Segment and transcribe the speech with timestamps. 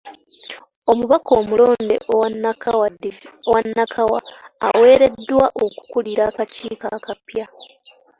[0.91, 1.95] Omubaka omulonde
[3.49, 4.19] owa Nakawa
[4.67, 7.45] aweereddwa okukulira akakiiko akapya.